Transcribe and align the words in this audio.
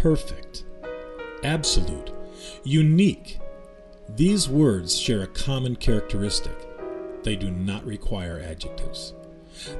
perfect, 0.00 0.64
absolute, 1.44 2.10
unique. 2.64 3.38
These 4.16 4.48
words 4.48 4.98
share 4.98 5.22
a 5.22 5.26
common 5.26 5.76
characteristic. 5.76 6.56
They 7.22 7.36
do 7.36 7.50
not 7.50 7.84
require 7.84 8.40
adjectives. 8.40 9.12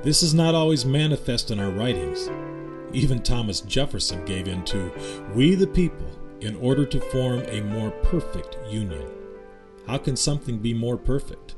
This 0.03 0.23
is 0.23 0.35
not 0.35 0.55
always 0.55 0.85
manifest 0.85 1.51
in 1.51 1.59
our 1.59 1.71
writings. 1.71 2.29
Even 2.93 3.23
Thomas 3.23 3.63
Jefferson 3.63 4.23
gave 4.27 4.47
in 4.47 4.63
to 4.67 4.93
we 5.35 5.55
the 5.55 5.67
people 5.67 6.11
in 6.43 6.55
order 6.57 6.85
to 6.85 7.01
form 7.01 7.41
a 7.47 7.63
more 7.63 7.91
perfect 7.91 8.59
union. 8.69 9.07
How 9.87 9.97
can 9.97 10.17
something 10.17 10.59
be 10.59 10.75
more 10.75 10.99
perfect? 10.99 11.55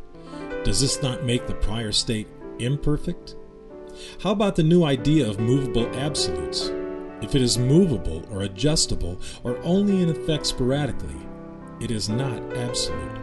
Does 0.62 0.80
this 0.80 1.02
not 1.02 1.24
make 1.24 1.48
the 1.48 1.54
prior 1.54 1.90
state 1.90 2.28
imperfect? 2.60 3.34
How 4.22 4.30
about 4.30 4.54
the 4.54 4.62
new 4.62 4.84
idea 4.84 5.28
of 5.28 5.40
movable 5.40 5.88
absolutes? 5.96 6.70
If 7.22 7.34
it 7.34 7.42
is 7.42 7.58
movable 7.58 8.24
or 8.30 8.42
adjustable 8.42 9.20
or 9.44 9.58
only 9.62 10.02
in 10.02 10.10
effect 10.10 10.46
sporadically, 10.46 11.20
it 11.80 11.90
is 11.90 12.08
not 12.08 12.40
absolute. 12.56 13.18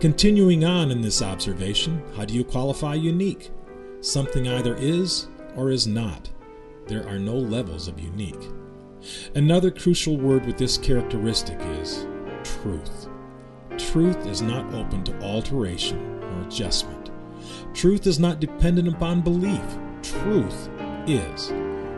Continuing 0.00 0.64
on 0.64 0.90
in 0.90 1.00
this 1.00 1.20
observation, 1.22 2.02
how 2.16 2.24
do 2.24 2.34
you 2.34 2.44
qualify 2.44 2.94
unique? 2.94 3.50
Something 4.00 4.48
either 4.48 4.74
is 4.76 5.28
or 5.56 5.70
is 5.70 5.86
not. 5.86 6.30
There 6.86 7.06
are 7.08 7.18
no 7.18 7.34
levels 7.34 7.88
of 7.88 8.00
unique. 8.00 8.48
Another 9.34 9.70
crucial 9.70 10.16
word 10.16 10.46
with 10.46 10.58
this 10.58 10.78
characteristic 10.78 11.58
is 11.80 12.06
truth. 12.44 13.08
Truth 13.78 14.26
is 14.26 14.42
not 14.42 14.72
open 14.74 15.04
to 15.04 15.22
alteration 15.22 16.22
or 16.22 16.42
adjustment. 16.42 17.10
Truth 17.74 18.06
is 18.06 18.18
not 18.18 18.40
dependent 18.40 18.88
upon 18.88 19.20
belief. 19.20 19.62
Truth 20.02 20.68
is. 21.06 21.52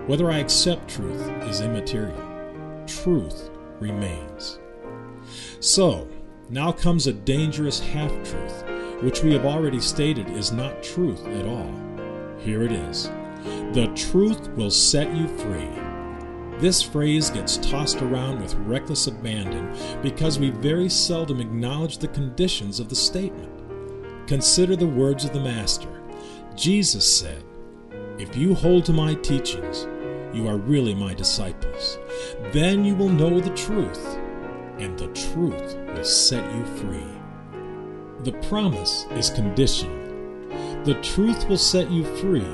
Whether 0.07 0.31
I 0.31 0.39
accept 0.39 0.89
truth 0.89 1.29
is 1.49 1.61
immaterial. 1.61 2.21
Truth 2.87 3.51
remains. 3.79 4.59
So, 5.61 6.09
now 6.49 6.73
comes 6.73 7.07
a 7.07 7.13
dangerous 7.13 7.79
half 7.79 8.11
truth, 8.25 8.65
which 9.03 9.23
we 9.23 9.33
have 9.33 9.47
already 9.47 9.81
stated 9.81 10.29
is 10.31 10.53
not 10.53 10.83
truth 10.83 11.25
at 11.27 11.47
all. 11.47 11.73
Here 12.39 12.65
it 12.65 12.73
is 12.73 13.11
The 13.73 13.93
truth 13.95 14.49
will 14.51 14.71
set 14.71 15.15
you 15.15 15.29
free. 15.39 15.71
This 16.59 16.83
phrase 16.83 17.31
gets 17.31 17.57
tossed 17.57 18.03
around 18.03 18.41
with 18.41 18.55
reckless 18.55 19.07
abandon 19.07 19.75
because 20.03 20.39
we 20.39 20.51
very 20.51 20.89
seldom 20.89 21.41
acknowledge 21.41 21.99
the 21.99 22.09
conditions 22.09 22.81
of 22.81 22.89
the 22.89 22.97
statement. 22.97 24.29
Consider 24.29 24.77
the 24.77 24.87
words 24.87 25.25
of 25.25 25.33
the 25.33 25.41
Master. 25.41 25.89
Jesus 26.55 27.11
said, 27.11 27.43
If 28.19 28.37
you 28.37 28.55
hold 28.55 28.85
to 28.87 28.93
my 28.93 29.15
teachings, 29.15 29.87
you 30.33 30.49
are 30.49 30.57
really 30.57 30.95
my 30.95 31.15
disciples. 31.15 31.99
Then 32.53 32.85
you 32.85 32.95
will 32.95 33.09
know 33.09 33.41
the 33.41 33.55
truth, 33.55 34.05
and 34.79 34.99
the 34.99 35.09
truth 35.09 35.77
will 35.95 36.05
set 36.05 36.45
you 36.55 36.65
free. 36.77 37.07
The 38.21 38.33
promise 38.49 39.07
is 39.13 39.31
conditional. 39.31 39.99
The 40.85 40.99
truth 41.03 41.49
will 41.49 41.59
set 41.59 41.91
you 41.91 42.05
free 42.19 42.47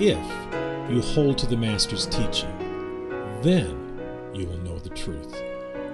if 0.00 0.90
you 0.90 1.00
hold 1.00 1.38
to 1.38 1.46
the 1.46 1.56
Master's 1.56 2.06
teaching. 2.06 2.56
Then 3.42 3.78
you 4.34 4.46
will 4.46 4.58
know 4.58 4.78
the 4.78 4.90
truth, 4.90 5.34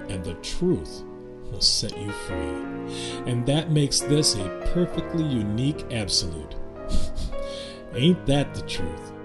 and 0.07 0.23
the 0.23 0.35
truth 0.35 1.03
will 1.51 1.61
set 1.61 1.97
you 1.97 2.11
free. 2.11 3.25
And 3.25 3.45
that 3.45 3.71
makes 3.71 3.99
this 3.99 4.35
a 4.35 4.69
perfectly 4.73 5.23
unique 5.23 5.85
absolute. 5.91 6.55
Ain't 7.93 8.25
that 8.27 8.53
the 8.53 8.61
truth? 8.61 9.18